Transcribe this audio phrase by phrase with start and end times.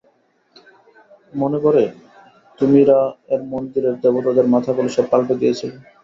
[1.33, 1.83] মনে পড়ে,
[2.59, 5.75] তুমি রা-এর মন্দিরের দেবতাদের মাথাগুলো সব পাল্টে দিয়েছিলে।